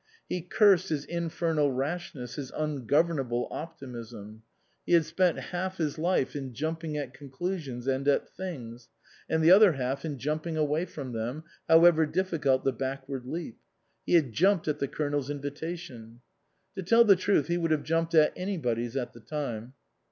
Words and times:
He 0.27 0.41
cursed 0.41 0.89
his 0.89 1.05
infernal 1.05 1.71
rash 1.71 2.15
ness, 2.15 2.33
his 2.33 2.49
ungovernable 2.49 3.47
optimism; 3.51 4.41
he 4.83 4.93
had 4.93 5.05
spent 5.05 5.37
half 5.37 5.77
his 5.77 5.99
life 5.99 6.35
in 6.35 6.55
jumping 6.55 6.97
at 6.97 7.13
conclusions 7.13 7.85
and 7.85 8.07
at 8.07 8.27
things, 8.27 8.89
and 9.29 9.43
the 9.43 9.51
other 9.51 9.73
half 9.73 10.03
in 10.03 10.17
jumping 10.17 10.57
away 10.57 10.85
from 10.85 11.11
them, 11.11 11.43
however 11.69 12.07
difficult 12.07 12.63
the 12.63 12.73
backward 12.73 13.27
leap. 13.27 13.59
He 14.03 14.13
had 14.15 14.31
jumped 14.31 14.67
at 14.67 14.79
the 14.79 14.87
Colonel's 14.87 15.29
invi 15.29 15.51
tation. 15.51 16.17
To 16.75 16.81
tell 16.81 17.03
the 17.05 17.15
truth, 17.15 17.45
he 17.45 17.57
would 17.57 17.69
have 17.69 17.83
jumped 17.83 18.15
at 18.15 18.33
anybody's 18.35 18.97
at 18.97 19.13
the 19.13 19.19
time. 19.19 19.73